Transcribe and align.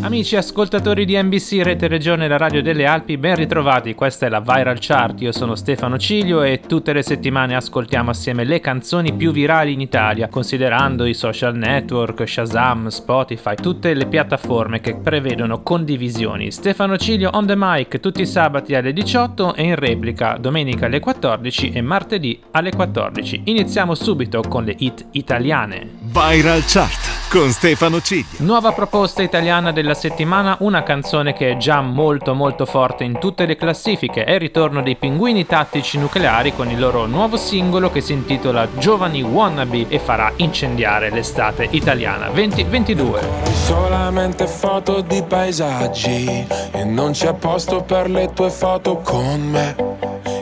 Amici 0.00 0.36
ascoltatori 0.36 1.04
di 1.04 1.20
NBC 1.20 1.60
Rete 1.60 1.88
Regione 1.88 2.28
La 2.28 2.36
Radio 2.36 2.62
delle 2.62 2.86
Alpi, 2.86 3.18
ben 3.18 3.34
ritrovati. 3.34 3.94
Questa 3.94 4.26
è 4.26 4.28
la 4.28 4.40
Viral 4.40 4.78
Chart. 4.78 5.20
Io 5.20 5.32
sono 5.32 5.56
Stefano 5.56 5.98
Ciglio 5.98 6.42
e 6.42 6.60
tutte 6.66 6.92
le 6.92 7.02
settimane 7.02 7.56
ascoltiamo 7.56 8.10
assieme 8.10 8.44
le 8.44 8.60
canzoni 8.60 9.12
più 9.12 9.32
virali 9.32 9.72
in 9.72 9.80
Italia, 9.80 10.28
considerando 10.28 11.04
i 11.04 11.14
social 11.14 11.56
network, 11.56 12.26
Shazam, 12.28 12.86
Spotify, 12.88 13.56
tutte 13.56 13.92
le 13.92 14.06
piattaforme 14.06 14.80
che 14.80 14.94
prevedono 14.94 15.62
condivisioni. 15.62 16.52
Stefano 16.52 16.96
Ciglio 16.96 17.30
on 17.32 17.46
the 17.46 17.56
mic 17.56 17.98
tutti 17.98 18.22
i 18.22 18.26
sabati 18.26 18.76
alle 18.76 18.92
18 18.92 19.56
e 19.56 19.64
in 19.64 19.74
replica 19.74 20.36
domenica 20.38 20.86
alle 20.86 21.00
14 21.00 21.72
e 21.72 21.82
martedì 21.82 22.40
alle 22.52 22.70
14. 22.70 23.42
Iniziamo 23.44 23.94
subito 23.96 24.42
con 24.48 24.64
le 24.64 24.76
hit 24.78 25.06
italiane. 25.10 25.90
Viral 26.12 26.62
Chart 26.64 27.17
con 27.28 27.50
Stefano 27.50 28.00
Ciglio. 28.00 28.38
Nuova 28.38 28.72
proposta 28.72 29.22
italiana 29.22 29.70
della 29.70 29.94
settimana, 29.94 30.56
una 30.60 30.82
canzone 30.82 31.34
che 31.34 31.50
è 31.50 31.56
già 31.56 31.80
molto 31.80 32.34
molto 32.34 32.64
forte 32.64 33.04
in 33.04 33.18
tutte 33.18 33.44
le 33.44 33.56
classifiche, 33.56 34.24
è 34.24 34.32
il 34.32 34.40
ritorno 34.40 34.82
dei 34.82 34.96
pinguini 34.96 35.44
tattici 35.44 35.98
nucleari 35.98 36.54
con 36.54 36.70
il 36.70 36.78
loro 36.78 37.06
nuovo 37.06 37.36
singolo 37.36 37.90
che 37.90 38.00
si 38.00 38.12
intitola 38.12 38.66
Giovani 38.78 39.22
Wannabe 39.22 39.88
e 39.88 39.98
farà 39.98 40.32
incendiare 40.36 41.10
l'estate 41.10 41.68
italiana 41.70 42.28
2022. 42.28 43.20
Solamente 43.52 44.46
foto 44.46 45.02
di 45.02 45.22
paesaggi 45.22 46.46
e 46.72 46.84
non 46.84 47.12
c'è 47.12 47.34
posto 47.34 47.82
per 47.82 48.08
le 48.08 48.32
tue 48.32 48.50
foto 48.50 48.96
con 48.98 49.40
me. 49.42 50.37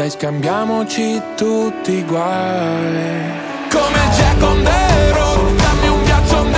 dai 0.00 0.08
scambiamoci 0.08 1.20
tutti 1.36 1.92
i 1.92 2.04
guai. 2.06 3.20
Come 3.68 3.98
Jack 4.16 4.42
on 4.42 4.62
the 4.62 5.12
road, 5.12 5.56
dammi 5.60 5.88
un 5.88 6.02
ghiaccio 6.04 6.36
on 6.38 6.50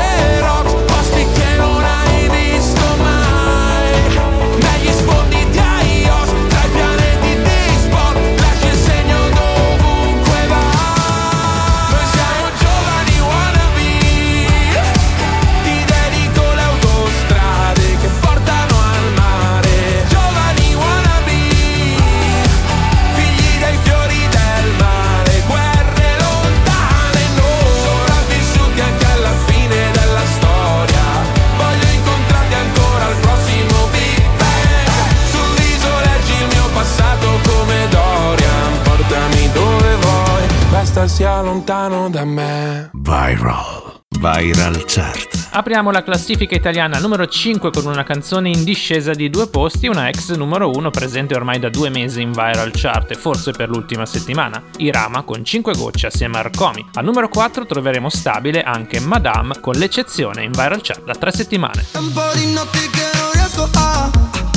lontano 41.43 42.09
da 42.09 42.25
me 42.25 42.91
Viral. 42.93 44.01
Viral 44.09 44.85
Chart. 44.87 45.49
Apriamo 45.51 45.91
la 45.91 46.03
classifica 46.03 46.55
italiana 46.55 46.99
numero 46.99 47.27
5 47.27 47.71
con 47.71 47.87
una 47.87 48.05
canzone 48.05 48.51
in 48.51 48.63
discesa 48.65 49.13
di 49.13 49.29
due 49.29 49.49
posti, 49.49 49.89
una 49.89 50.09
ex 50.09 50.33
numero 50.35 50.71
1 50.71 50.91
presente 50.91 51.35
ormai 51.35 51.59
da 51.59 51.69
due 51.69 51.91
mesi 51.91 52.23
in 52.23 52.31
viral 52.31 52.71
chart 52.73 53.11
e 53.11 53.17
forse 53.17 53.51
per 53.51 53.69
l'ultima 53.69 54.07
settimana, 54.07 54.63
Irama 54.77 55.23
con 55.23 55.45
5 55.45 55.75
gocce 55.75 56.07
assieme 56.07 56.37
a 56.37 56.41
Arcomi. 56.41 56.87
Al 56.95 57.05
numero 57.05 57.29
4 57.29 57.67
troveremo 57.67 58.09
stabile 58.09 58.63
anche 58.63 59.01
Madame 59.01 59.61
con 59.61 59.75
l'eccezione 59.75 60.45
in 60.45 60.53
viral 60.53 60.81
chart 60.83 61.05
da 61.05 61.15
tre 61.15 61.33
settimane. 61.33 61.85
Un 61.95 62.13
po' 62.13 62.31
di 62.35 62.53
notti 62.53 62.89
che 62.91 63.11
non 63.19 63.33
riesco 63.33 63.69
a 63.73 64.52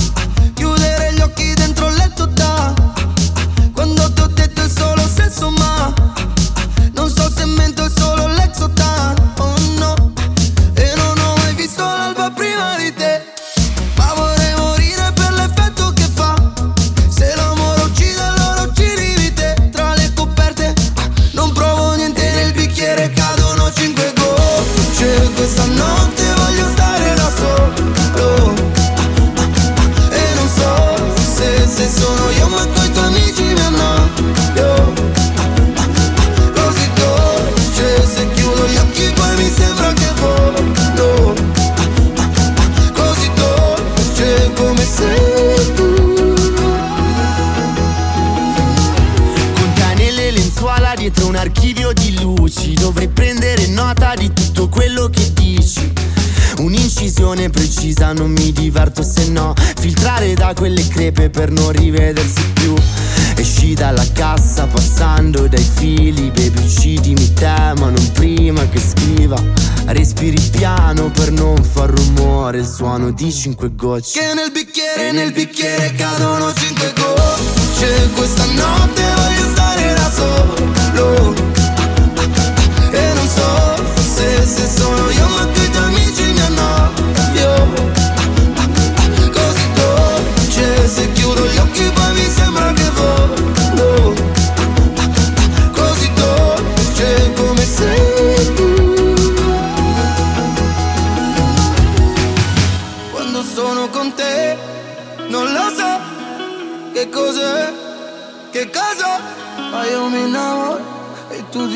di 51.93 52.19
luci. 52.19 52.73
Dovrei 52.73 53.07
prendere 53.07 53.67
nota 53.67 54.15
di 54.15 54.31
tutto 54.33 54.69
quello 54.69 55.09
che 55.09 55.31
dici. 55.33 55.93
Un'incisione 56.57 57.49
precisa 57.49 58.13
non 58.13 58.31
mi 58.31 58.51
diverto 58.51 59.03
se 59.03 59.27
no. 59.29 59.53
Filtrare 59.77 60.33
da 60.33 60.53
quelle 60.55 60.87
crepe 60.87 61.29
per 61.29 61.51
non 61.51 61.71
rivedersi 61.71 62.41
più. 62.53 62.73
Esci 63.35 63.73
dalla 63.73 64.05
cassa 64.13 64.65
passando 64.65 65.47
dai 65.47 65.67
fili. 65.75 66.31
Baby 66.31 66.63
uccidimi 66.63 67.33
te 67.33 67.73
ma 67.77 67.89
non 67.89 68.11
prima 68.13 68.67
che 68.69 68.79
scriva. 68.79 69.41
Respiri 69.87 70.41
piano 70.49 71.11
per 71.11 71.31
non 71.31 71.61
far 71.63 71.89
rumore. 71.89 72.59
Il 72.59 72.67
suono 72.67 73.11
di 73.11 73.31
cinque 73.31 73.75
gocce. 73.75 74.19
Che 74.19 74.33
nel 74.33 74.51
bicchiere, 74.51 75.11
nel 75.11 75.31
bicchiere 75.31 75.93
cadono 75.95 76.51
cinque 76.53 76.93
gocce. 76.95 78.09
Questa 78.15 78.45
notte 78.45 79.03
voglio 79.15 79.51
stare 79.51 79.93
da 79.93 80.09
solo 80.95 81.33
E 82.91 83.13
non 83.13 83.27
so 83.27 84.01
se, 84.01 84.45
se 84.45 84.67
sono 84.67 85.09
io 85.11 85.27
ma 85.27 85.45
tu 85.47 85.64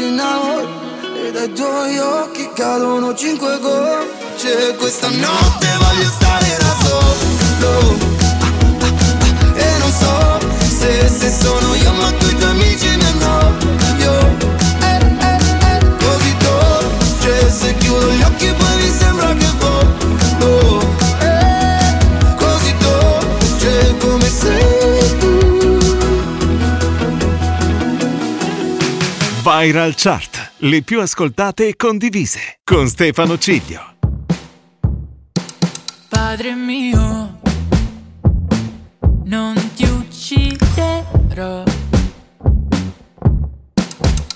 e 0.09 0.15
tu 0.15 0.15
ti 0.15 0.15
innamori 0.15 0.67
E 1.25 1.31
dai 1.31 1.53
tuoi 1.53 1.97
occhi 1.99 2.49
cadono 2.55 3.13
cinque 3.13 3.59
gocce. 3.59 4.75
Questa 4.77 5.09
notte 5.09 5.67
voglio 5.77 6.09
stare 6.09 6.57
da 6.57 6.75
solo. 6.83 7.97
Ah, 8.79 8.85
ah, 8.85 9.19
ah, 9.21 9.59
E 9.59 9.77
non 9.79 9.91
so 9.91 10.39
se, 10.79 11.07
se 11.09 11.31
sono 11.31 11.75
io 11.75 11.91
ma 11.93 12.11
tu 12.11 12.25
i 12.27 12.35
tuoi 12.35 12.51
amici 12.51 12.87
mi 12.87 13.03
eh, 13.03 14.58
Viral 29.61 29.93
Chart, 29.93 30.51
le 30.59 30.83
più 30.83 31.01
ascoltate 31.01 31.67
e 31.67 31.75
condivise, 31.75 32.59
con 32.63 32.87
Stefano 32.87 33.37
Ciglio. 33.37 33.81
Padre 36.07 36.53
mio, 36.55 37.39
non 39.25 39.71
ti 39.75 39.83
ucciderò. 39.83 41.63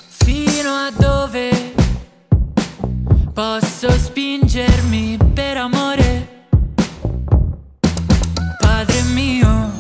Fino 0.09 0.69
a 0.69 0.91
dove 0.91 1.73
posso 3.33 3.91
spingermi 3.91 5.17
per 5.33 5.55
amore? 5.55 6.47
Padre 8.59 9.01
mio, 9.13 9.71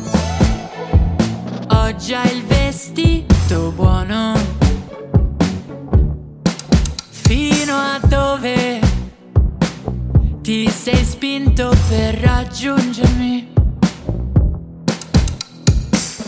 ho 1.67 1.95
già 1.97 2.23
il 2.31 2.45
vestito 2.45 3.71
buono. 3.71 4.52
Fino 7.73 7.85
a 7.85 7.99
dove 8.07 8.79
ti 10.41 10.69
sei 10.69 11.03
spinto 11.03 11.73
per 11.89 12.19
raggiungermi. 12.19 13.51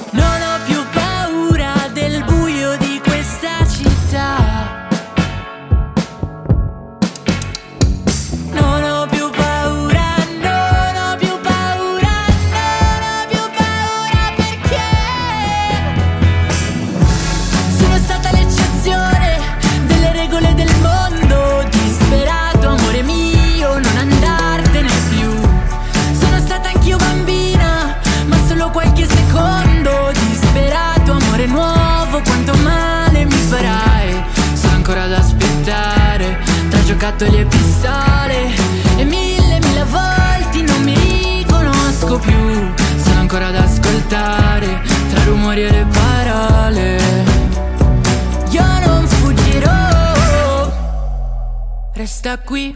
Non 0.09 0.41
ho 0.41 0.54
giocattoli 36.85 37.39
e 37.39 37.45
pistole 37.45 38.53
E 38.97 39.03
mille, 39.03 39.59
mille 39.59 39.83
volte 39.85 40.61
non 40.61 40.83
mi 40.83 40.95
riconosco 41.43 42.19
più. 42.19 42.73
Sono 43.03 43.19
ancora 43.19 43.47
ad 43.47 43.55
ascoltare, 43.55 44.81
tra 45.09 45.23
rumori 45.23 45.63
e 45.63 45.71
le 45.71 45.85
parole. 45.91 46.97
Io 48.51 48.63
non 48.85 49.05
fuggirò, 49.07 50.71
resta 51.93 52.37
qui, 52.37 52.73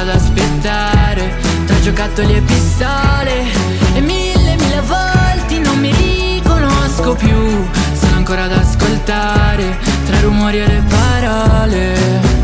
ad 0.00 0.08
aspettare, 0.08 1.34
tra 1.66 1.78
giocattoli 1.80 2.34
e 2.36 2.40
pistole 2.40 3.44
E 3.94 4.00
mille, 4.00 4.56
mille 4.56 4.80
volte 4.86 5.58
non 5.58 5.78
mi 5.78 5.92
riconosco 5.92 7.14
più. 7.14 7.66
Sono 7.92 8.16
ancora 8.16 8.44
ad 8.44 8.52
ascoltare, 8.52 9.76
tra 10.06 10.20
rumori 10.20 10.60
e 10.60 10.66
le 10.66 10.82
parole 10.88 12.39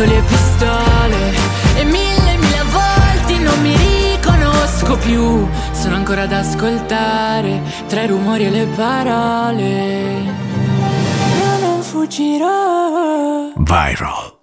giocattoli 0.00 0.16
e 0.16 0.22
pistole 0.22 1.34
E 1.76 1.84
mille 1.84 2.36
mille 2.36 2.62
volte 2.70 3.38
non 3.38 3.60
mi 3.60 3.76
riconosco 3.76 4.96
più. 4.96 5.46
Sono 5.72 5.94
ancora 5.96 6.22
ad 6.22 6.32
ascoltare 6.32 7.60
tra 7.86 8.02
i 8.02 8.06
rumori 8.06 8.46
e 8.46 8.50
le 8.50 8.66
parole. 8.74 10.22
Ma 11.38 11.58
non 11.60 11.82
fuggirò. 11.82 13.52
Viral. 13.56 14.39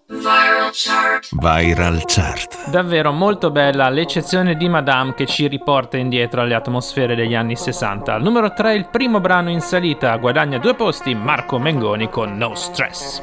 Viral 1.32 2.04
Chart. 2.06 2.70
Davvero 2.70 3.12
molto 3.12 3.50
bella, 3.50 3.86
all'eccezione 3.86 4.56
di 4.56 4.68
Madame 4.68 5.14
che 5.14 5.26
ci 5.26 5.48
riporta 5.48 5.98
indietro 5.98 6.42
alle 6.42 6.54
atmosfere 6.54 7.16
degli 7.16 7.34
anni 7.34 7.56
60. 7.56 8.14
Al 8.14 8.22
numero 8.22 8.52
3 8.52 8.74
il 8.74 8.90
primo 8.90 9.22
brano 9.22 9.50
in 9.50 9.62
salita, 9.62 10.16
guadagna 10.18 10.58
due 10.58 10.76
posti 10.76 11.16
Marco 11.16 11.60
Mengoni 11.60 12.10
con 12.10 12.36
No 12.36 12.56
Stress. 12.56 13.22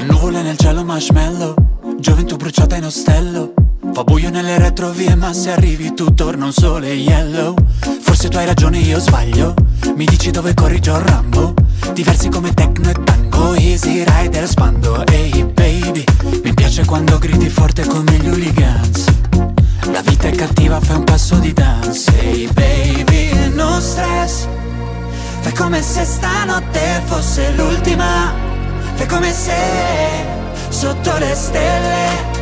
Nuvole 0.00 0.42
nel 0.42 0.56
cielo 0.56 0.84
marshmallow 0.84 1.54
Gioventù 1.98 2.36
bruciata 2.36 2.76
in 2.76 2.84
ostello 2.84 3.52
Fa 3.92 4.04
buio 4.04 4.30
nelle 4.30 4.58
retrovie 4.58 5.14
ma 5.14 5.32
se 5.32 5.52
arrivi 5.52 5.94
tu 5.94 6.14
torna 6.14 6.46
un 6.46 6.52
sole 6.52 6.92
yellow 6.92 7.54
Forse 8.00 8.28
tu 8.28 8.36
hai 8.36 8.46
ragione 8.46 8.78
io 8.78 8.98
sbaglio 8.98 9.54
Mi 9.96 10.04
dici 10.04 10.30
dove 10.30 10.54
corri 10.54 10.80
John 10.80 11.04
Rambo? 11.04 11.54
Diversi 11.92 12.28
come 12.28 12.54
techno 12.54 12.88
e 12.90 12.94
tango 13.04 13.54
Easy 13.54 14.04
rider 14.04 14.48
spando. 14.48 15.04
Ehi 15.06 15.44
baby 15.44 16.04
Mi 16.42 16.54
piace 16.54 16.84
quando 16.84 17.18
gridi 17.18 17.48
forte 17.48 17.84
come 17.86 18.12
gli 18.12 18.28
hooligans. 18.28 19.04
La 19.90 20.00
vita 20.02 20.28
è 20.28 20.32
cattiva 20.34 20.80
fai 20.80 20.96
un 20.96 21.04
passo 21.04 21.36
di 21.36 21.52
dance. 21.52 22.10
Ehi 22.20 22.48
baby 22.52 23.52
no 23.54 23.80
stress. 23.80 24.46
Fai 25.40 25.52
come 25.52 25.82
se 25.82 26.04
stanotte 26.04 27.02
fosse 27.04 27.52
l'ultima. 27.52 28.32
Fai 28.94 29.06
come 29.06 29.32
se 29.32 29.54
sotto 30.68 31.16
le 31.18 31.34
stelle 31.34 32.40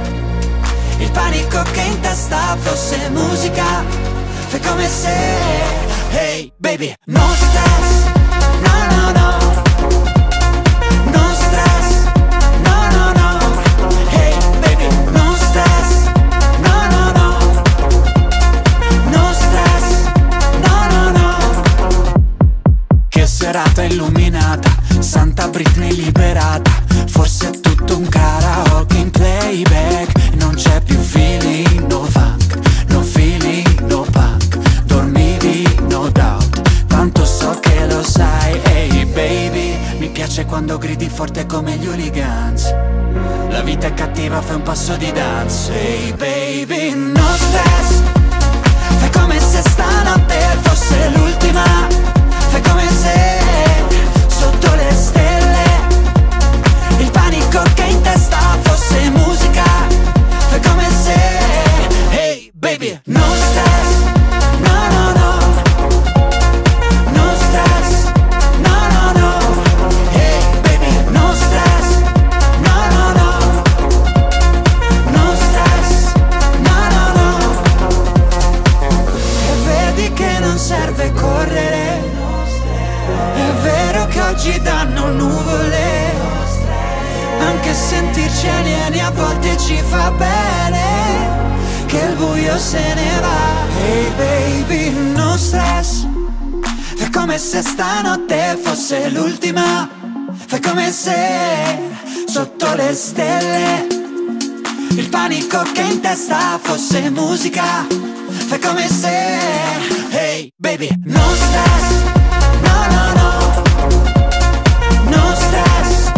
il 1.00 1.10
panico 1.12 1.62
che 1.72 1.80
in 1.80 2.00
testa 2.00 2.56
fosse 2.60 3.08
musica. 3.10 3.82
Fai 4.48 4.60
come 4.60 4.86
se 4.86 5.89
Hey 6.10 6.52
baby 6.58 6.94
No 7.06 7.20
stress. 7.34 8.04
No 8.66 8.74
no 8.92 9.12
no. 9.18 9.28
No 11.14 11.24
stress. 11.34 11.86
No 12.66 12.76
no 12.96 13.04
no. 13.20 13.28
Hey 14.10 14.34
baby 14.60 14.88
No 15.12 15.34
stress. 15.36 15.88
No 16.66 16.76
no 16.94 17.02
no. 17.18 17.28
No 19.10 19.32
stress. 19.32 19.86
No 20.66 20.74
no 20.92 21.10
no. 21.18 21.28
Che 23.08 23.26
serata 23.26 23.82
illuminata, 23.82 24.70
Santa 24.98 25.48
Britney 25.48 25.94
liberata. 25.94 26.70
Forse 27.06 27.50
è 27.50 27.60
tutto 27.60 27.96
un 27.96 28.08
karaoke 28.08 28.96
in 28.96 29.10
playback 29.10 30.19
piace 40.30 40.44
quando 40.44 40.78
gridi 40.78 41.08
forte 41.08 41.44
come 41.44 41.76
gli 41.76 41.88
hooligans. 41.88 42.72
La 43.48 43.62
vita 43.62 43.88
è 43.88 43.94
cattiva, 43.94 44.40
fai 44.40 44.56
un 44.56 44.62
passo 44.62 44.94
di 44.94 45.10
dance. 45.10 45.72
Ehi 45.72 46.12
baby, 46.12 46.92
no 46.94 47.34
stress. 47.34 48.00
Fai 48.98 49.10
come 49.10 49.40
se 49.40 49.60
stanotte 49.60 50.38
fosse 50.60 51.10
l'ultima. 51.16 51.64
Fai 52.28 52.62
come 52.62 52.88
se 52.88 53.38
sotto 54.28 54.74
le 54.76 54.90
stelle 54.92 55.19
testa 106.10 106.58
fosse 106.60 107.08
musica 107.10 107.86
Fai 108.48 108.58
come 108.58 108.88
se 108.88 109.38
Hey 110.10 110.52
baby 110.56 110.88
No 111.04 111.20
stress 111.34 112.02
No 112.66 112.86
no 112.94 113.12
no 113.18 113.30
No 115.08 115.34
stress 115.36 116.10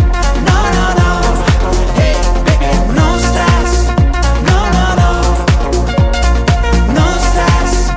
No 0.46 0.70
no 0.76 0.92
no 0.94 1.10
Hey 1.94 2.16
baby 2.46 2.70
No 2.94 3.18
stress 3.18 3.70
No 4.48 4.58
no 4.76 4.94
no 5.00 5.10
No 6.94 7.06
stress 7.18 7.92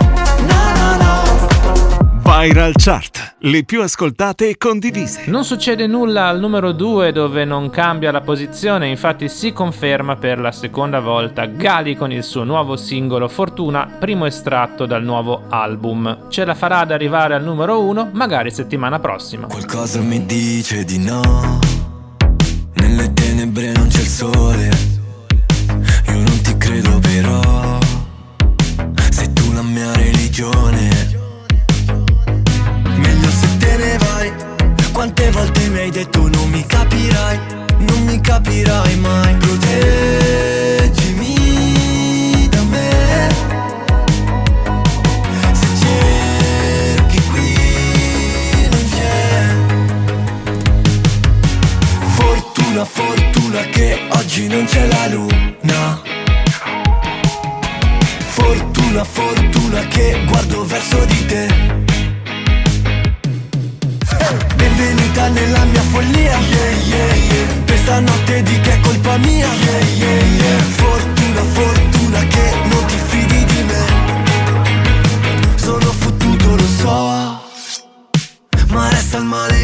No 0.50 0.60
no 0.76 0.98
no 0.98 1.14
Viral 2.24 2.74
Chart. 2.78 3.25
Le 3.48 3.64
più 3.64 3.84
ascoltate 3.84 4.50
e 4.50 4.58
condivise. 4.58 5.26
Non 5.28 5.46
succede 5.46 5.86
nulla 5.86 6.26
al 6.26 6.40
numero 6.40 6.72
2 6.72 7.12
dove 7.12 7.46
non 7.46 7.70
cambia 7.70 8.10
la 8.10 8.22
posizione, 8.22 8.88
infatti 8.88 9.30
si 9.30 9.54
conferma 9.54 10.16
per 10.16 10.40
la 10.40 10.52
seconda 10.52 11.00
volta 11.00 11.46
Gali 11.46 11.96
con 11.96 12.12
il 12.12 12.24
suo 12.24 12.44
nuovo 12.44 12.76
singolo 12.76 13.28
Fortuna, 13.28 13.86
primo 14.00 14.26
estratto 14.26 14.88
dal 14.88 15.04
nuovo 15.04 15.44
album. 15.50 16.28
Ce 16.30 16.44
la 16.44 16.56
farà 16.56 16.80
ad 16.80 16.90
arrivare 16.90 17.36
al 17.36 17.44
numero 17.44 17.84
1, 17.84 18.10
magari 18.14 18.50
settimana 18.50 18.98
prossima. 18.98 19.46
Qualcosa 19.46 20.02
mi 20.02 20.26
dice 20.26 20.84
di 20.84 20.98
no. 20.98 21.60
Nelle 22.74 23.14
tenebre 23.14 23.74
non 23.74 23.88
c'è 23.90 24.00
il 24.00 24.08
sole. 24.08 24.70
Io 26.08 26.14
non 26.14 26.42
ti 26.42 26.58
credo 26.58 26.98
però. 26.98 27.78
Sei 29.12 29.32
tu 29.34 29.54
la 29.54 29.62
mia 29.62 29.94
religione. 29.94 31.15
Vai. 33.98 34.34
Quante 34.92 35.30
volte 35.32 35.68
mi 35.70 35.80
hai 35.80 35.90
detto 35.92 36.28
non 36.28 36.50
mi 36.50 36.66
capirai. 36.66 37.40
Non 37.80 38.04
mi 38.06 38.20
capirai 38.22 38.96
mai. 38.98 39.36
Proteggimi 39.36 41.34
da 42.50 42.62
me. 42.64 43.30
Se 45.52 45.68
cerchi 45.82 47.22
qui 47.32 47.54
non 48.72 48.90
c'è. 48.90 49.56
Fortuna, 52.08 52.86
fortuna 52.86 53.62
che 53.72 54.00
oggi 54.10 54.48
non 54.48 54.66
c'è 54.66 54.88
la 54.88 55.08
luna 55.08 56.02
Fortuna, 58.28 59.04
fortuna 59.04 59.88
che 59.88 60.24
guardo 60.28 60.66
verso 60.66 61.04
di 61.06 61.26
te 61.26 61.48
Benvenuta 64.66 65.28
nella 65.28 65.64
mia 65.66 65.82
follia 65.82 66.40
yeah, 66.40 66.72
yeah, 66.88 67.14
yeah. 67.14 67.64
Questa 67.66 68.00
notte 68.00 68.42
di 68.42 68.60
che 68.62 68.74
è 68.74 68.80
colpa 68.80 69.16
mia 69.18 69.46
yeah, 69.46 69.80
yeah, 69.94 70.22
yeah. 70.24 70.60
Fortuna, 70.82 71.42
fortuna 71.54 72.20
che 72.26 72.52
non 72.72 72.86
ti 72.88 72.98
fidi 72.98 73.46
di 73.46 73.64
me 73.64 73.86
Sono 75.56 75.92
fottuto, 75.92 76.56
lo 76.56 76.68
so 76.80 77.44
Ma 78.70 78.90
resta 78.90 79.18
il 79.18 79.26
male 79.26 79.55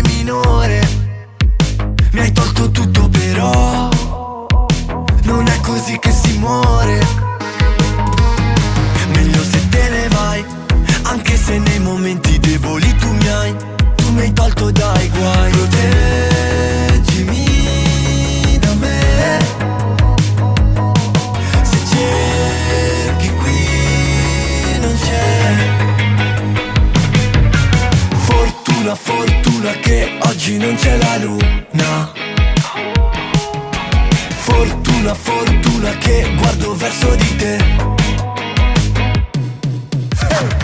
oggi 30.42 30.58
non 30.58 30.74
c'è 30.74 30.98
la 30.98 31.18
luna 31.18 32.12
Fortuna 34.38 35.14
fortuna, 35.14 35.98
che 35.98 36.34
guardo 36.36 36.76
verso 36.76 37.16
di 37.16 37.36
te. 37.36 37.58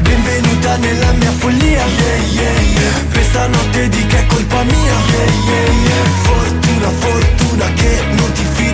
Benvenuta 0.01 0.77
nella 0.77 1.11
mia 1.13 1.31
follia, 1.31 1.85
yeah, 1.85 2.17
yeah, 2.31 2.59
yeah. 2.59 3.11
questa 3.11 3.47
notte 3.47 3.89
di 3.89 4.05
che 4.07 4.19
è 4.19 4.25
colpa 4.25 4.63
mia. 4.63 4.75
Yeah, 4.75 5.31
yeah, 5.45 5.71
yeah. 5.85 6.05
Fortuna, 6.23 6.89
fortuna 6.89 7.73
che 7.73 8.01
non 8.15 8.31
ti 8.31 8.43
fidi 8.53 8.66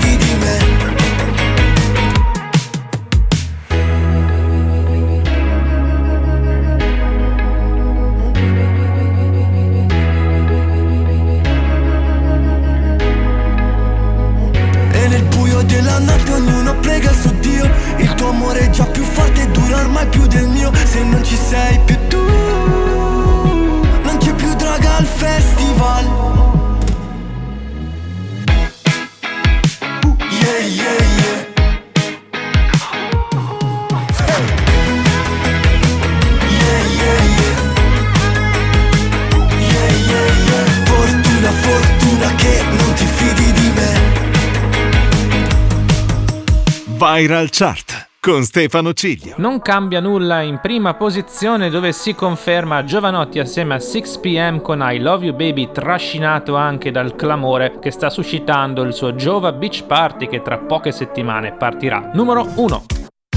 Viral 47.24 47.48
Chart 47.52 48.10
con 48.20 48.44
Stefano 48.44 48.92
Ciglio. 48.92 49.36
Non 49.38 49.62
cambia 49.62 50.02
nulla 50.02 50.42
in 50.42 50.60
prima 50.62 50.96
posizione 50.96 51.70
dove 51.70 51.94
si 51.94 52.14
conferma 52.14 52.84
Giovanotti 52.84 53.40
assieme 53.40 53.76
a 53.76 53.78
6pm 53.78 54.60
con 54.60 54.86
I 54.86 55.00
Love 55.00 55.28
You 55.28 55.34
Baby 55.34 55.72
trascinato 55.72 56.58
anche 56.58 56.92
dal 56.92 57.16
clamore 57.16 57.80
che 57.80 57.92
sta 57.92 58.10
suscitando 58.10 58.82
il 58.82 58.92
suo 58.92 59.16
Giova 59.16 59.54
Beach 59.54 59.86
Party 59.86 60.28
che 60.28 60.42
tra 60.42 60.58
poche 60.58 60.92
settimane 60.92 61.54
partirà. 61.54 62.12
Numero 62.14 62.46
1. 62.56 62.86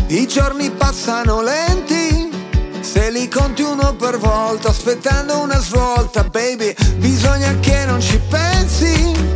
I 0.09 0.27
giorni 0.27 0.68
passano 0.70 1.42
lenti, 1.42 2.29
se 2.81 3.12
li 3.12 3.29
conti 3.29 3.62
uno 3.62 3.94
per 3.94 4.18
volta, 4.18 4.70
aspettando 4.70 5.38
una 5.38 5.61
svolta, 5.61 6.25
baby, 6.25 6.75
bisogna 6.96 7.57
che 7.61 7.85
non 7.85 8.01
ci 8.01 8.20
pensi. 8.29 9.36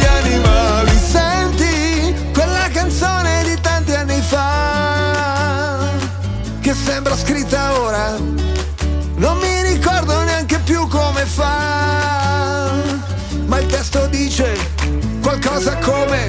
qualcosa 15.31 15.77
come 15.77 16.27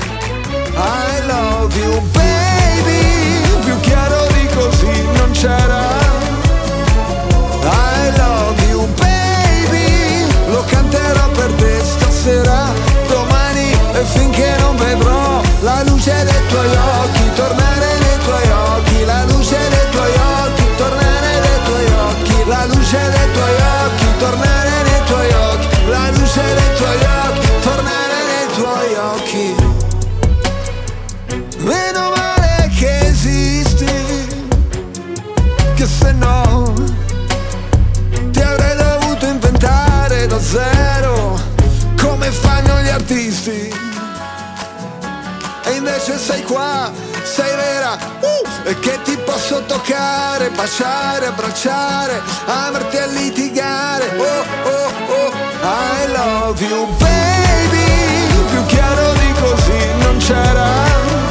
I 0.75 1.27
love 1.27 1.77
you 1.77 2.01
baby, 2.13 2.32
toccare, 49.73 50.51
baciare, 50.51 51.27
abbracciare, 51.27 52.21
amarti 52.45 52.97
a 52.99 53.07
litigare. 53.07 54.05
Oh, 54.19 54.69
oh, 54.69 54.91
oh, 55.09 55.33
I 55.63 56.13
love 56.13 56.63
you, 56.63 56.87
baby, 56.99 58.27
più 58.51 58.67
chiaro 58.67 59.13
di 59.15 59.33
così 59.41 59.87
non 60.01 60.17
c'era. 60.19 61.23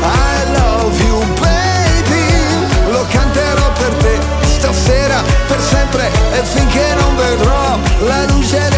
I 0.00 0.52
love 0.56 1.04
you 1.04 1.18
baby 1.40 2.90
Lo 2.90 3.04
canterò 3.10 3.72
per 3.72 3.92
te 3.94 4.18
stasera 4.46 5.22
Per 5.46 5.60
sempre 5.60 6.10
e 6.32 6.42
finché 6.44 6.94
non 6.94 7.16
vedrò 7.16 7.78
La 8.06 8.24
luce 8.26 8.68
dei 8.70 8.77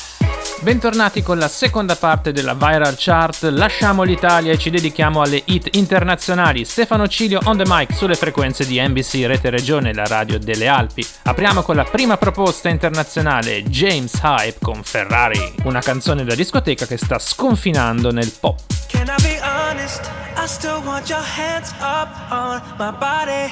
Bentornati 0.61 1.23
con 1.23 1.39
la 1.39 1.47
seconda 1.47 1.95
parte 1.95 2.31
della 2.31 2.53
Viral 2.53 2.93
Chart. 2.95 3.45
Lasciamo 3.45 4.03
l'Italia 4.03 4.51
e 4.51 4.59
ci 4.59 4.69
dedichiamo 4.69 5.19
alle 5.19 5.41
hit 5.45 5.75
internazionali. 5.75 6.65
Stefano 6.65 7.07
Cilio 7.07 7.39
on 7.45 7.57
the 7.57 7.63
mic 7.65 7.95
sulle 7.95 8.13
frequenze 8.13 8.67
di 8.67 8.79
NBC 8.79 9.25
Rete 9.25 9.49
Regione, 9.49 9.91
la 9.91 10.05
radio 10.05 10.37
delle 10.37 10.67
Alpi. 10.67 11.03
Apriamo 11.23 11.63
con 11.63 11.75
la 11.75 11.83
prima 11.83 12.15
proposta 12.17 12.69
internazionale, 12.69 13.63
James 13.63 14.13
Hype 14.21 14.59
con 14.61 14.83
Ferrari, 14.83 15.55
una 15.63 15.81
canzone 15.81 16.23
da 16.23 16.35
discoteca 16.35 16.85
che 16.85 16.97
sta 16.97 17.17
sconfinando 17.17 18.11
nel 18.11 18.31
pop. 18.39 18.59
Can 18.87 19.07
I 19.07 19.21
be 19.23 19.39
honest? 19.41 20.11
I 20.37 20.45
still 20.45 20.83
want 20.85 21.09
your 21.09 21.23
hands 21.23 21.71
up 21.79 22.07
on 22.29 22.61
my 22.77 22.91
body. 22.91 23.51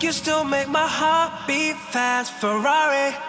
You 0.00 0.10
still 0.10 0.44
make 0.44 0.68
my 0.68 0.88
heart 0.88 1.44
beat 1.46 1.76
fast. 1.90 2.32
Ferrari 2.38 3.28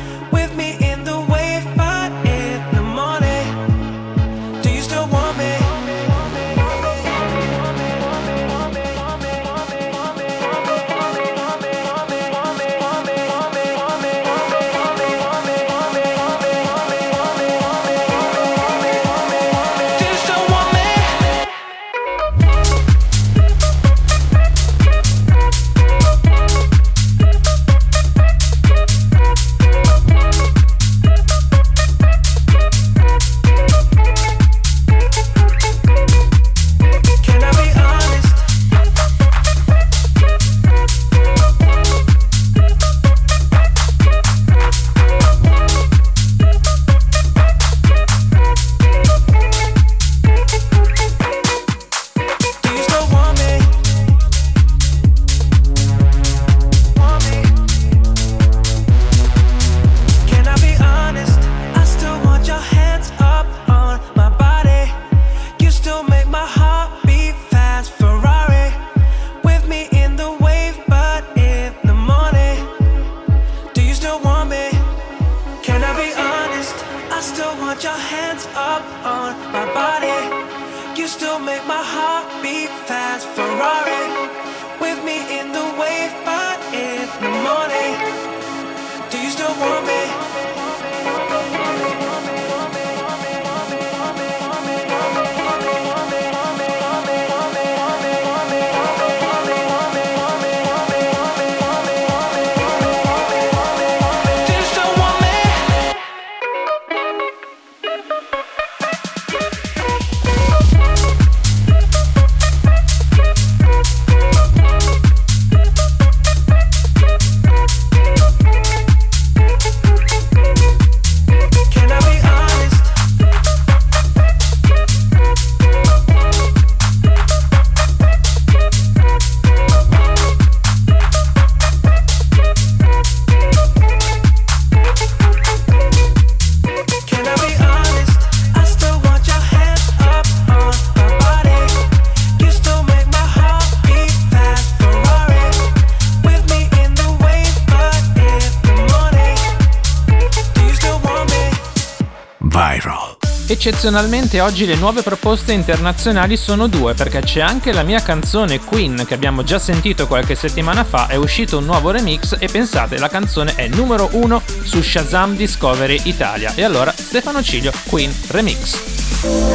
Eccezionalmente 153.81 154.41
oggi 154.41 154.67
le 154.67 154.75
nuove 154.75 155.01
proposte 155.01 155.53
internazionali 155.53 156.37
sono 156.37 156.67
due 156.67 156.93
perché 156.93 157.21
c'è 157.21 157.41
anche 157.41 157.71
la 157.71 157.81
mia 157.81 157.99
canzone 157.99 158.59
Queen 158.59 159.05
che 159.07 159.15
abbiamo 159.15 159.41
già 159.41 159.57
sentito 159.57 160.05
qualche 160.05 160.35
settimana 160.35 160.83
fa, 160.83 161.07
è 161.07 161.15
uscito 161.15 161.57
un 161.57 161.65
nuovo 161.65 161.89
remix 161.89 162.35
e 162.37 162.47
pensate 162.47 162.99
la 162.99 163.09
canzone 163.09 163.55
è 163.55 163.67
numero 163.69 164.07
uno 164.11 164.39
su 164.61 164.83
Shazam 164.83 165.35
Discovery 165.35 165.99
Italia. 166.03 166.53
E 166.53 166.63
allora 166.63 166.93
Stefano 166.95 167.41
Ciglio, 167.41 167.71
Queen 167.87 168.13
Remix. 168.27 169.50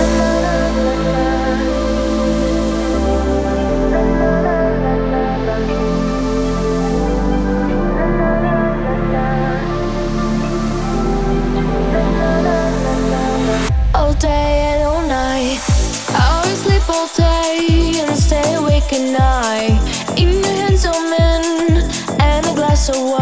second 18.89 19.17
eye 19.19 20.15
in 20.17 20.29
your 20.29 20.45
hands, 20.45 20.85
of 20.85 20.95
men, 21.11 21.91
and 22.21 22.47
a 22.47 22.55
glass 22.55 22.89
of 22.89 22.97
wine. 22.97 23.16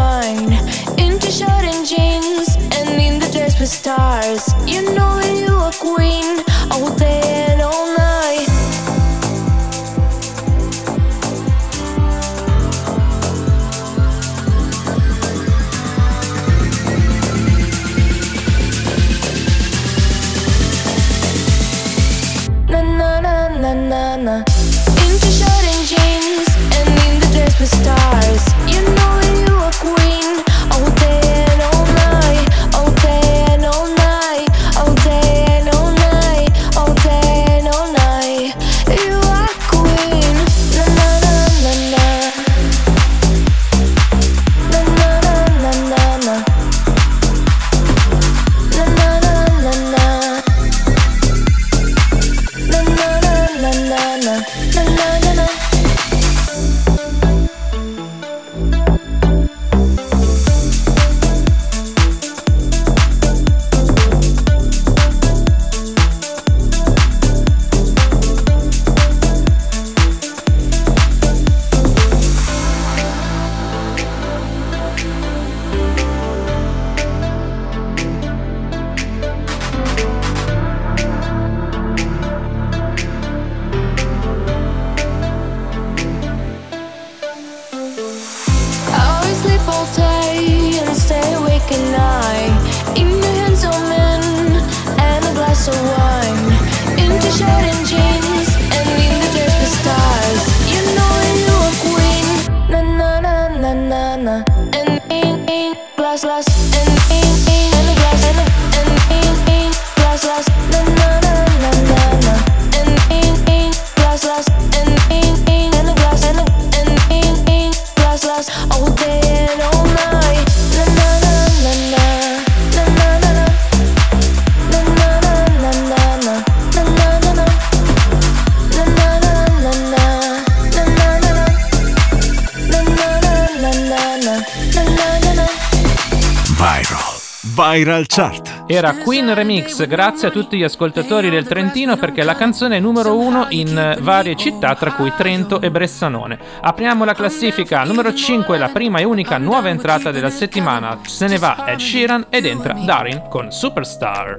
Viral 137.75 138.05
Chart. 138.07 138.63
Era 138.67 138.95
Queen 138.95 139.33
Remix, 139.33 139.85
grazie 139.85 140.29
a 140.29 140.31
tutti 140.31 140.55
gli 140.55 140.63
ascoltatori 140.63 141.29
del 141.29 141.45
Trentino 141.45 141.97
perché 141.97 142.23
la 142.23 142.33
canzone 142.33 142.77
è 142.77 142.79
numero 142.79 143.17
uno 143.17 143.47
in 143.49 143.97
varie 143.99 144.37
città 144.37 144.75
tra 144.75 144.93
cui 144.93 145.11
Trento 145.17 145.59
e 145.59 145.69
Bressanone. 145.69 146.39
Apriamo 146.61 147.03
la 147.03 147.13
classifica, 147.13 147.83
numero 147.83 148.13
5 148.13 148.57
la 148.57 148.69
prima 148.69 148.99
e 148.99 149.03
unica 149.03 149.37
nuova 149.37 149.67
entrata 149.67 150.11
della 150.11 150.29
settimana. 150.29 150.99
Se 151.05 151.27
ne 151.27 151.37
va 151.37 151.65
Ed 151.67 151.79
Sheeran 151.79 152.27
ed 152.29 152.45
entra 152.45 152.73
Darin 152.73 153.23
con 153.29 153.51
Superstar. 153.51 154.37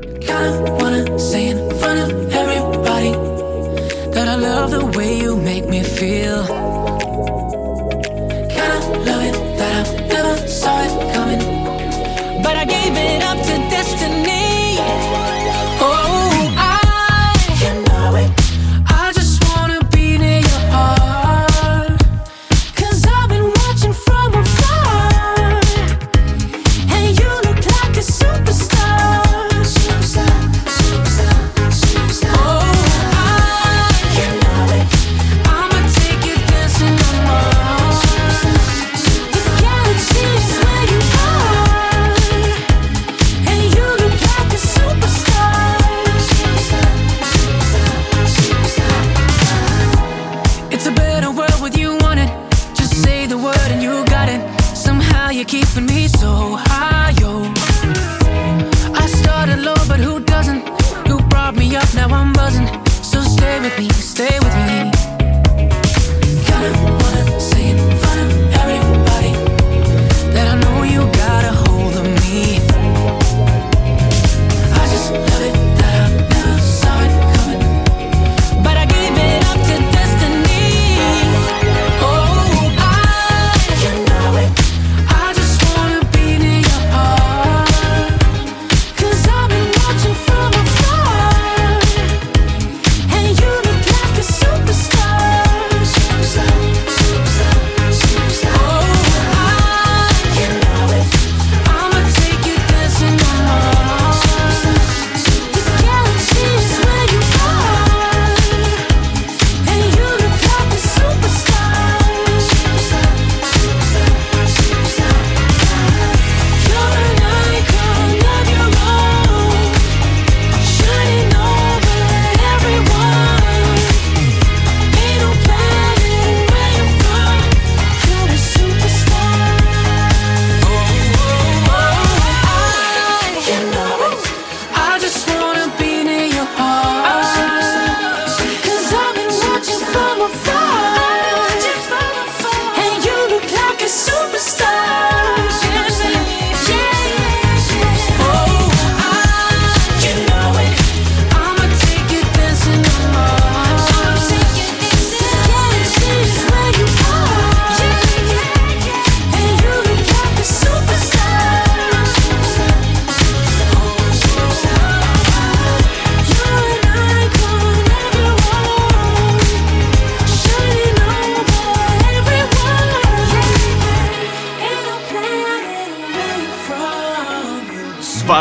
Kinda 8.49 8.81
love 9.05 9.23
it 9.23 9.35
that 9.59 9.87
I 9.87 10.07
never 10.07 10.49
saw 10.49 10.83
it 10.83 10.96
gave 12.67 12.97
it 12.97 13.23
up 13.23 13.39
to 13.47 13.66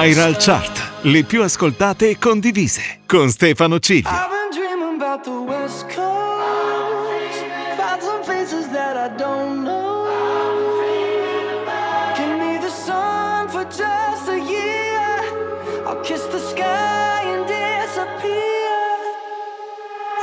Viral 0.06 0.36
Chart, 0.38 1.02
le 1.02 1.24
più 1.24 1.41
ascoltate 1.41 2.10
e 2.12 2.20
condivise 2.20 3.00
con 3.08 3.28
Stefano 3.32 3.80
Ciglia. 3.80 4.12
I've 4.12 4.30
been 4.30 4.52
dreaming 4.52 5.02
about 5.02 5.24
the 5.24 5.32
West 5.32 5.88
Coast. 5.88 7.44
Found 7.76 8.04
some 8.04 8.24
faces 8.24 8.68
that 8.68 8.98
I 8.98 9.10
don't 9.18 9.63
know. 9.63 10.06
Give 12.15 12.38
me 12.38 12.60
the 12.60 12.70
sun 12.70 13.50
for 13.50 13.65
just 13.65 14.30
a 14.30 14.38
year. 14.38 15.02
I'll 15.88 16.00
kiss 16.04 16.22
the 16.28 16.38
sky 16.38 17.24
and 17.26 17.48
disappear. 17.48 18.70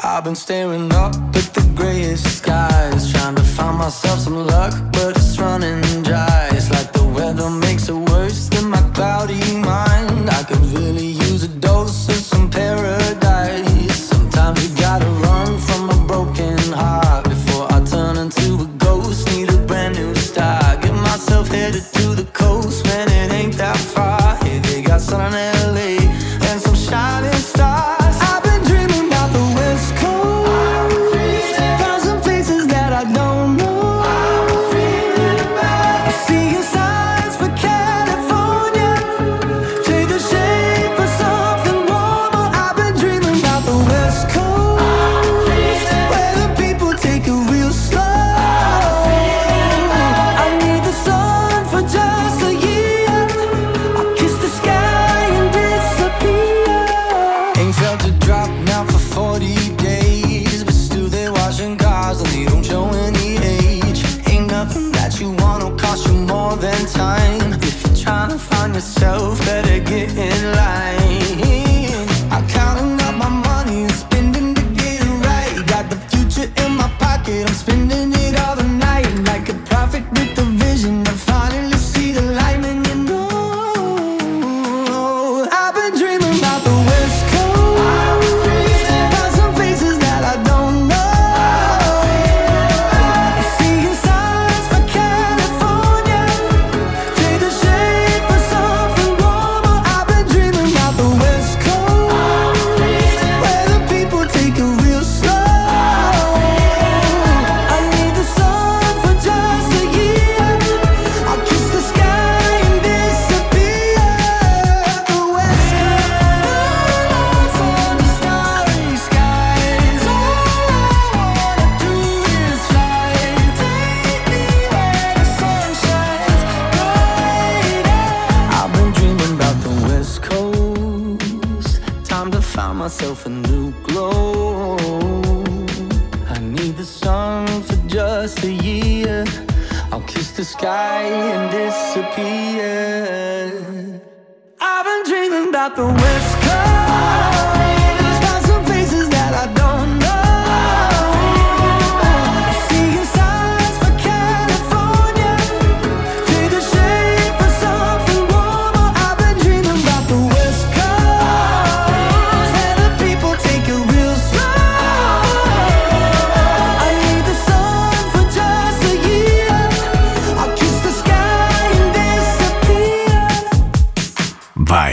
I've 0.04 0.22
been 0.22 0.36
staring 0.36 0.92
up 0.92 1.16
at 1.34 1.52
the 1.54 1.68
grayest 1.74 2.36
skies. 2.36 3.10
Trying 3.10 3.34
to 3.34 3.42
find 3.42 3.78
myself 3.78 4.20
some 4.20 4.46
luck, 4.46 4.74
but 4.92 5.16
it's 5.16 5.36
running 5.40 5.82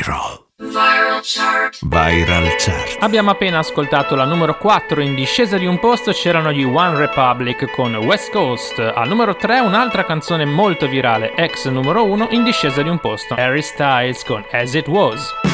roll. 0.10 0.48
Viral 0.62 1.22
chart. 1.24 1.78
Viral 1.84 2.56
chart. 2.58 2.98
Abbiamo 3.00 3.32
appena 3.32 3.60
ascoltato 3.60 4.16
la 4.16 4.26
numero 4.26 4.58
4, 4.58 5.02
in 5.02 5.16
discesa 5.16 5.58
di 5.58 5.66
un 5.66 5.80
posto 5.80 6.12
c'erano 6.12 6.52
gli 6.52 6.64
One 6.64 6.98
Republic 6.98 7.72
con 7.72 7.96
West 7.96 8.32
Coast, 8.32 8.80
al 8.80 9.08
numero 9.08 9.36
3 9.36 9.60
un'altra 9.60 10.04
canzone 10.04 10.46
molto 10.46 10.88
virale, 10.88 11.34
ex 11.36 11.68
numero 11.68 12.04
1, 12.04 12.30
in 12.32 12.44
discesa 12.44 12.82
di 12.82 12.90
un 12.90 13.00
posto, 13.00 13.36
Harry 13.36 13.62
Styles 13.62 14.24
con 14.24 14.44
As 14.52 14.74
It 14.74 14.88
Was. 14.88 15.49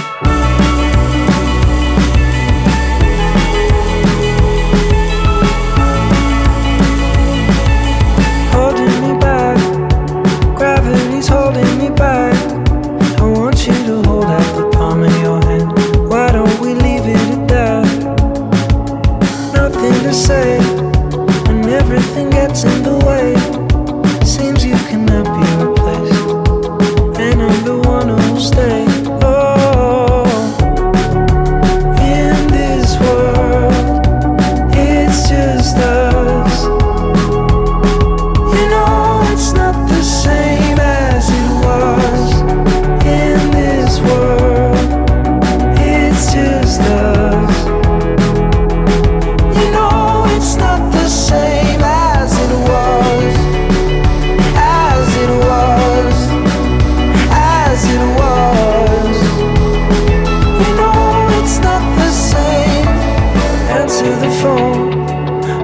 the 64.25 64.31
phone. 64.41 64.91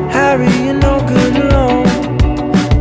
Harry, 0.10 0.50
you're 0.66 0.76
no 0.76 1.00
good 1.08 1.36
alone. 1.46 1.88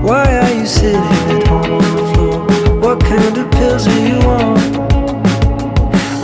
Why 0.02 0.26
are 0.42 0.52
you 0.52 0.66
sitting 0.66 1.00
at 1.34 1.46
home 1.46 1.72
on 1.80 1.90
the 1.96 2.04
floor? 2.12 2.38
What 2.84 3.00
kind 3.00 3.36
of 3.38 3.50
pills 3.52 3.86
are 3.86 4.02
you 4.08 4.18
on? 4.38 4.58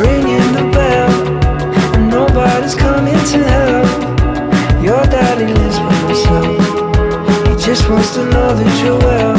Ringing 0.03 0.49
the 0.59 0.67
bell, 0.77 1.13
and 1.95 2.11
nobody's 2.11 2.75
coming 2.75 3.21
to 3.33 3.39
help. 3.55 3.91
Your 4.85 5.03
daddy 5.15 5.47
lives 5.61 5.79
by 5.79 5.95
himself. 6.05 6.57
He 7.49 7.55
just 7.65 7.89
wants 7.89 8.15
to 8.17 8.25
know 8.25 8.49
that 8.59 8.85
you're 8.85 8.99
well. 8.99 9.36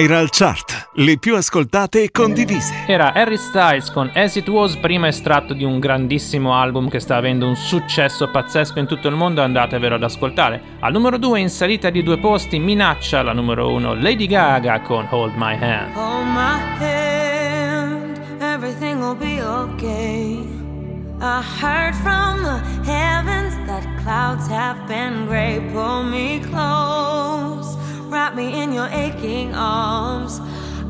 Viral 0.00 0.30
Chart, 0.30 0.92
le 0.94 1.18
più 1.18 1.36
ascoltate 1.36 2.04
e 2.04 2.10
condivise. 2.10 2.84
Era 2.86 3.12
Harry 3.12 3.36
Styles 3.36 3.90
con 3.90 4.10
As 4.14 4.34
It 4.34 4.48
Was, 4.48 4.76
prima 4.76 5.08
estratto 5.08 5.52
di 5.52 5.62
un 5.62 5.78
grandissimo 5.78 6.54
album 6.54 6.88
che 6.88 7.00
sta 7.00 7.16
avendo 7.16 7.46
un 7.46 7.54
successo 7.54 8.30
pazzesco 8.30 8.78
in 8.78 8.86
tutto 8.86 9.08
il 9.08 9.14
mondo, 9.14 9.42
andatevelo 9.42 9.96
ad 9.96 10.02
ascoltare. 10.02 10.78
Al 10.80 10.92
numero 10.92 11.18
2 11.18 11.40
in 11.40 11.50
salita 11.50 11.90
di 11.90 12.02
due 12.02 12.16
posti 12.16 12.58
minaccia 12.58 13.20
la 13.20 13.34
numero 13.34 13.70
1 13.72 13.92
Lady 13.92 14.26
Gaga 14.26 14.80
con 14.80 15.06
Hold 15.10 15.34
My 15.36 15.54
Hand. 15.54 15.94
Hold 15.94 16.26
my 16.28 16.58
hand, 16.78 18.18
everything 18.40 19.02
will 19.02 19.14
be 19.14 19.42
okay. 19.42 20.38
I 21.20 21.42
heard 21.60 21.94
from 21.96 22.42
the 22.42 22.90
heavens 22.90 23.54
that 23.66 23.84
clouds 24.02 24.48
have 24.48 24.78
been 24.86 25.26
gray. 25.26 25.60
Pull 25.74 26.04
me 26.04 26.40
close, 26.40 27.76
wrap 28.10 28.34
me 28.34 28.60
in 28.60 28.72
your 28.72 28.88
aching 28.88 29.54
arms. 29.54 30.40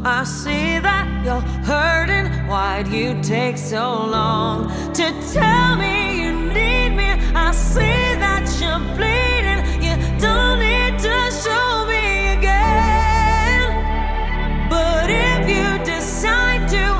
I 0.02 0.24
see 0.24 0.78
that 0.78 1.06
you're 1.24 1.42
hurting. 1.68 2.26
Why'd 2.48 2.88
you 2.88 3.20
take 3.22 3.58
so 3.58 4.06
long 4.06 4.68
to 4.94 5.12
tell 5.32 5.76
me 5.76 6.22
you 6.22 6.32
need 6.32 6.90
me? 6.96 7.10
I 7.34 7.52
see 7.52 8.16
that 8.24 8.48
you're 8.58 8.80
bleeding. 8.96 9.60
You 9.84 9.96
don't 10.18 10.60
need 10.60 10.98
to 11.00 11.30
show 11.44 11.84
me 11.84 12.32
again. 12.38 13.68
But 14.70 15.10
if 15.10 15.48
you 15.48 15.84
decide 15.84 16.66
to, 16.70 16.99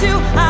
to, 0.00 0.06
I'll 0.06 0.47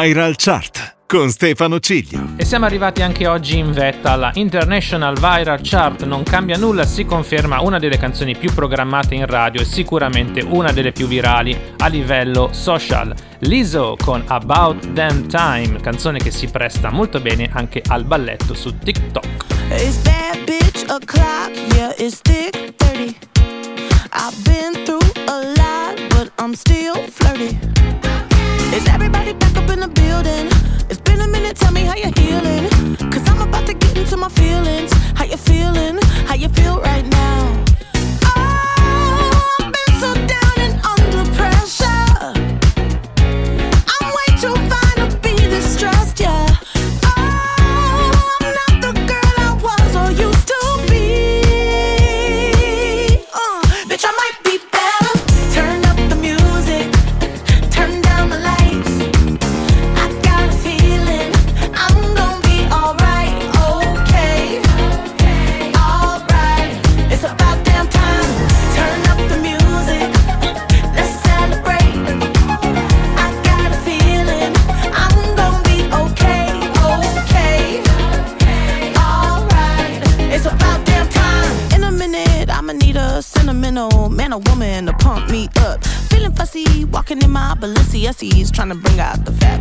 Viral 0.00 0.34
Chart 0.36 0.96
con 1.06 1.28
Stefano 1.28 1.78
Ciglio. 1.78 2.28
E 2.36 2.46
siamo 2.46 2.64
arrivati 2.64 3.02
anche 3.02 3.26
oggi 3.26 3.58
in 3.58 3.70
vetta 3.70 4.12
alla 4.12 4.30
International 4.32 5.14
Viral 5.16 5.60
Chart. 5.62 6.04
Non 6.04 6.22
cambia 6.22 6.56
nulla, 6.56 6.84
si 6.84 7.04
conferma 7.04 7.60
una 7.60 7.78
delle 7.78 7.98
canzoni 7.98 8.34
più 8.34 8.50
programmate 8.54 9.14
in 9.14 9.26
radio 9.26 9.60
e 9.60 9.66
sicuramente 9.66 10.40
una 10.40 10.72
delle 10.72 10.92
più 10.92 11.06
virali 11.06 11.54
a 11.76 11.86
livello 11.88 12.48
social. 12.52 13.14
Lizzo 13.40 13.94
con 14.02 14.24
About 14.26 14.86
Damn 14.86 15.28
Time, 15.28 15.78
canzone 15.82 16.18
che 16.18 16.30
si 16.30 16.46
presta 16.46 16.90
molto 16.90 17.20
bene 17.20 17.50
anche 17.52 17.82
al 17.86 18.04
balletto 18.04 18.54
su 18.54 18.78
TikTok. 18.78 19.44
It's 19.68 19.98
bad 19.98 20.38
bitch 20.46 20.82
o'clock, 20.88 21.50
yeah, 21.74 21.92
it's 21.98 22.22
thick 22.22 22.74
30. 22.76 23.16
I've 24.12 24.42
been 24.44 24.82
through 24.84 25.12
a 25.26 25.42
lot, 25.58 26.00
but 26.08 26.32
I'm 26.38 26.54
still 26.54 26.94
flirty. 27.10 27.58
Is 28.72 28.86
everybody 28.88 29.32
back 29.32 29.56
up 29.56 29.68
in 29.68 29.80
the 29.80 29.88
building? 29.88 30.46
It's 30.88 31.00
been 31.00 31.20
a 31.20 31.26
minute, 31.26 31.56
tell 31.56 31.72
me 31.72 31.82
how 31.82 31.96
you're 31.96 32.12
healing. 32.16 32.70
Cause 33.10 33.28
I'm 33.28 33.40
about 33.40 33.66
to 33.66 33.74
get 33.74 33.96
into 33.98 34.16
my 34.16 34.28
feelings. 34.28 34.89
Balenciennes, 88.20 88.52
trying 88.52 88.68
to 88.68 88.74
bring 88.74 89.00
out 89.00 89.24
the 89.24 89.32
fabulous. 89.32 89.59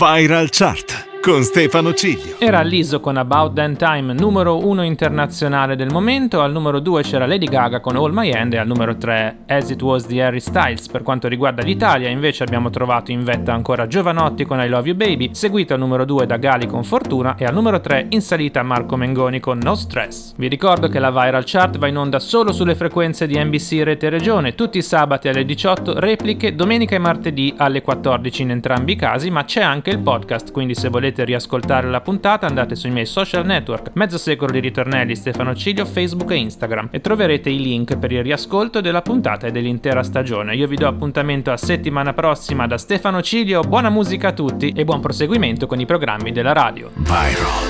Viral 0.00 0.48
Chart 0.48 1.09
con 1.20 1.42
Stefano 1.42 1.92
Ciglio. 1.92 2.36
Era 2.38 2.62
Liso 2.62 2.98
con 2.98 3.18
About 3.18 3.52
That 3.52 3.76
Time, 3.76 4.14
numero 4.14 4.66
1 4.66 4.82
internazionale 4.82 5.76
del 5.76 5.90
momento, 5.90 6.40
al 6.40 6.50
numero 6.50 6.80
2 6.80 7.02
c'era 7.02 7.26
Lady 7.26 7.46
Gaga 7.46 7.80
con 7.80 7.96
All 7.96 8.12
My 8.12 8.32
Hand 8.32 8.54
e 8.54 8.56
al 8.56 8.66
numero 8.66 8.96
3 8.96 9.40
As 9.46 9.68
It 9.68 9.82
Was 9.82 10.06
di 10.06 10.18
Harry 10.18 10.40
Styles. 10.40 10.88
Per 10.88 11.02
quanto 11.02 11.28
riguarda 11.28 11.62
l'Italia 11.62 12.08
invece 12.08 12.42
abbiamo 12.42 12.70
trovato 12.70 13.10
in 13.10 13.22
vetta 13.22 13.52
ancora 13.52 13.86
Giovanotti 13.86 14.46
con 14.46 14.60
I 14.60 14.68
Love 14.68 14.88
You 14.88 14.96
Baby, 14.96 15.30
seguito 15.34 15.74
al 15.74 15.80
numero 15.80 16.06
2 16.06 16.24
da 16.24 16.38
Gali 16.38 16.66
con 16.66 16.84
Fortuna 16.84 17.36
e 17.36 17.44
al 17.44 17.52
numero 17.52 17.80
3 17.80 18.06
in 18.10 18.22
salita 18.22 18.62
Marco 18.62 18.96
Mengoni 18.96 19.40
con 19.40 19.58
No 19.62 19.74
Stress. 19.74 20.32
Vi 20.36 20.48
ricordo 20.48 20.88
che 20.88 20.98
la 20.98 21.10
Viral 21.10 21.44
Chart 21.44 21.76
va 21.76 21.86
in 21.86 21.98
onda 21.98 22.18
solo 22.18 22.52
sulle 22.52 22.74
frequenze 22.74 23.26
di 23.26 23.38
NBC 23.38 23.82
Rete 23.82 24.08
Regione, 24.08 24.54
tutti 24.54 24.78
i 24.78 24.82
sabati 24.82 25.28
alle 25.28 25.44
18, 25.44 26.00
repliche 26.00 26.54
domenica 26.54 26.94
e 26.94 26.98
martedì 26.98 27.52
alle 27.58 27.82
14 27.82 28.42
in 28.42 28.50
entrambi 28.52 28.92
i 28.92 28.96
casi, 28.96 29.30
ma 29.30 29.44
c'è 29.44 29.60
anche 29.60 29.90
il 29.90 29.98
podcast, 29.98 30.50
quindi 30.50 30.74
se 30.74 30.88
volete 30.88 31.08
riascoltare 31.18 31.88
la 31.88 32.00
puntata 32.00 32.46
andate 32.46 32.74
sui 32.74 32.90
miei 32.90 33.06
social 33.06 33.44
network, 33.44 33.90
mezzo 33.94 34.18
secolo 34.18 34.52
di 34.52 34.60
ritornelli 34.60 35.14
Stefano 35.14 35.54
Ciglio, 35.54 35.84
Facebook 35.84 36.30
e 36.30 36.36
Instagram 36.36 36.88
e 36.90 37.00
troverete 37.00 37.50
i 37.50 37.60
link 37.60 37.98
per 37.98 38.12
il 38.12 38.22
riascolto 38.22 38.80
della 38.80 39.02
puntata 39.02 39.46
e 39.46 39.50
dell'intera 39.50 40.02
stagione. 40.02 40.54
Io 40.54 40.66
vi 40.66 40.76
do 40.76 40.86
appuntamento 40.86 41.50
a 41.50 41.56
settimana 41.56 42.12
prossima 42.12 42.66
da 42.66 42.78
Stefano 42.78 43.22
Ciglio, 43.22 43.62
buona 43.62 43.90
musica 43.90 44.28
a 44.28 44.32
tutti 44.32 44.72
e 44.74 44.84
buon 44.84 45.00
proseguimento 45.00 45.66
con 45.66 45.80
i 45.80 45.86
programmi 45.86 46.32
della 46.32 46.52
radio. 46.52 46.90
Viral. 46.94 47.60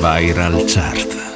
Viral 0.00 0.64
Chart. 0.66 1.35